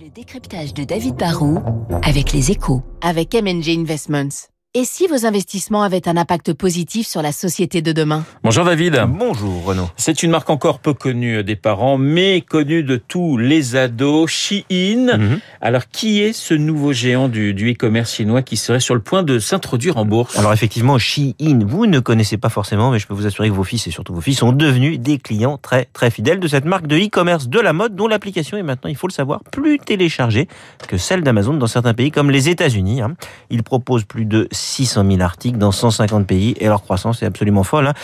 [0.00, 1.58] Le décryptage de David Barrault
[2.02, 2.82] avec les échos.
[3.02, 4.48] Avec MNG Investments.
[4.72, 8.24] Et si vos investissements avaient un impact positif sur la société de demain?
[8.44, 9.02] Bonjour David.
[9.08, 9.88] Bonjour Renaud.
[9.96, 15.18] C'est une marque encore peu connue des parents, mais connue de tous les ados, Shein.
[15.18, 15.40] Mhm.
[15.60, 19.24] Alors qui est ce nouveau géant du, du e-commerce chinois qui serait sur le point
[19.24, 20.38] de s'introduire en bourse?
[20.38, 21.32] Alors effectivement, Shein,
[21.66, 24.14] vous ne connaissez pas forcément, mais je peux vous assurer que vos fils et surtout
[24.14, 27.58] vos filles sont devenus des clients très très fidèles de cette marque de e-commerce de
[27.58, 30.46] la mode, dont l'application est maintenant, il faut le savoir, plus téléchargée
[30.86, 33.00] que celle d'Amazon dans certains pays comme les États-Unis.
[33.00, 33.16] hein.
[33.50, 37.64] Ils proposent plus de 600 000 articles dans 150 pays et leur croissance est absolument
[37.64, 37.88] folle.
[37.88, 37.94] hein.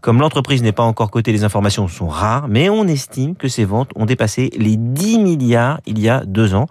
[0.00, 3.64] Comme l'entreprise n'est pas encore cotée, les informations sont rares, mais on estime que ses
[3.64, 6.68] ventes ont dépassé les 10 milliards il y a deux ans.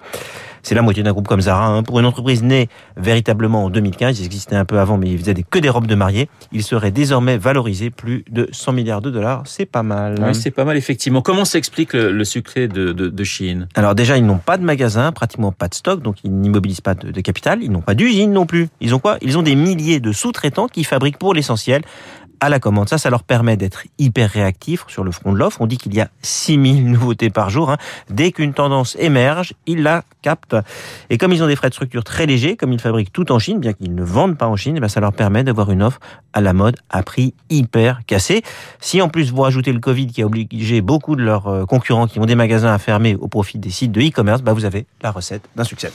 [0.66, 1.68] C'est la moitié d'un groupe comme Zara.
[1.68, 1.84] hein.
[1.84, 5.36] Pour une entreprise née véritablement en 2015, ils existaient un peu avant, mais ils faisaient
[5.36, 9.12] des- que des robes de mariée, ils seraient désormais valorisés plus de 100 milliards de
[9.12, 9.44] dollars.
[9.46, 10.16] C'est pas mal.
[10.20, 11.22] Oui, c'est pas mal effectivement.
[11.22, 13.68] Comment s'explique le, le succès de, de, de Shein?
[13.76, 16.96] Alors déjà, ils n'ont pas de magasin, pratiquement pas de stock, donc ils n'immobilisent pas
[16.96, 17.60] de, de capital.
[17.62, 18.68] Ils n'ont pas d'usine non plus.
[18.82, 19.18] Ils ont quoi?
[19.22, 21.84] Ils ont des milliers de sous-traitants qui fabriquent pour l'essentiel
[22.40, 22.90] à la commande.
[22.90, 25.62] Ça, ça leur permet d'être hyper réactifs sur le front de l'offre.
[25.62, 27.70] On dit qu'il y a 6000 nouveautés par jour.
[27.72, 27.78] hein.
[28.10, 30.56] Dès qu'une tendance émerge, ils la captent.
[31.10, 33.40] Et comme ils ont des frais de structure très légers, comme ils fabriquent tout en
[33.40, 35.84] Chine, bien qu'ils ne vendent pas en Chine, eh ben, ça leur permet d'avoir une
[35.84, 36.00] offre
[36.34, 38.42] à la mode à prix hyper cassé.
[38.80, 42.08] Si en plus vous rajoutez le Covid qui a obligé beaucoup de leurs euh, concurrents
[42.08, 44.86] qui ont des magasins à fermer au profit des sites de e-commerce, bah vous avez
[45.02, 45.92] la recette d'un succès.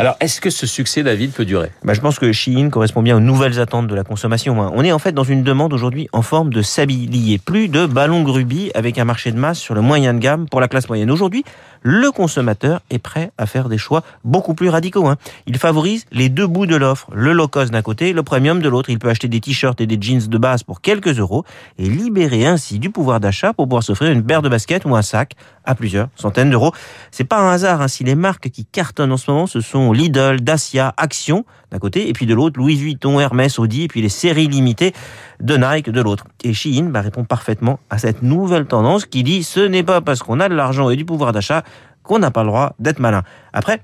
[0.00, 1.72] Alors est-ce que ce succès, David, peut durer?
[1.82, 4.62] Bah, je pense que Shein correspond bien aux nouvelles attentes de la consommation.
[4.62, 4.70] hein.
[4.76, 8.22] On est en fait dans une demande aujourd'hui en forme de sablier, plus de ballons
[8.22, 11.10] Gruby avec un marché de masse sur le moyen de gamme pour la classe moyenne.
[11.10, 11.42] Aujourd'hui,
[11.82, 15.08] le consommateur est prêt à faire des choix beaucoup plus radicaux.
[15.08, 15.16] hein.
[15.48, 18.68] Il favorise les deux bouts de l'offre, le low cost d'un côté, le premium de
[18.68, 18.90] l'autre.
[18.90, 21.44] Il peut acheter des t-shirts et des jeans de base pour quelques euros
[21.76, 25.02] et libérer ainsi du pouvoir d'achat pour pouvoir s'offrir une paire de baskets ou un
[25.02, 25.32] sac
[25.64, 26.72] à plusieurs centaines d'euros.
[27.10, 29.87] C'est pas un hasard hein, si les marques qui cartonnent en ce moment, ce sont
[29.92, 34.00] Lidl, Dacia, Action d'un côté, et puis de l'autre, Louis Vuitton, Hermès, Audi, et puis
[34.00, 34.94] les séries limitées
[35.40, 36.24] de Nike de l'autre.
[36.42, 40.22] Et Shein bah, répond parfaitement à cette nouvelle tendance qui dit ce n'est pas parce
[40.22, 41.62] qu'on a de l'argent et du pouvoir d'achat
[42.02, 43.22] qu'on n'a pas le droit d'être malin.
[43.52, 43.82] Après,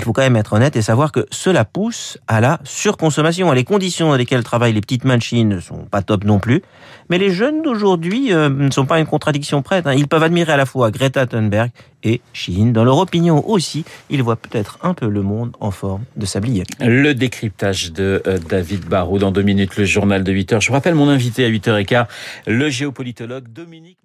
[0.00, 3.52] il faut quand même être honnête et savoir que cela pousse à la surconsommation.
[3.52, 6.62] Les conditions dans lesquelles travaillent les petites machines ne sont pas top non plus.
[7.10, 9.86] Mais les jeunes d'aujourd'hui euh, ne sont pas une contradiction prête.
[9.86, 9.92] hein.
[9.94, 11.70] Ils peuvent admirer à la fois Greta Thunberg
[12.02, 12.72] et Shein.
[12.72, 16.64] Dans leur opinion aussi, ils voient peut-être un peu le monde en forme de sablier.
[16.80, 20.60] Le décryptage de euh, David Barrault dans deux minutes, le journal de 8 heures.
[20.62, 22.06] Je vous rappelle mon invité à 8h15,
[22.46, 23.98] le géopolitologue Dominique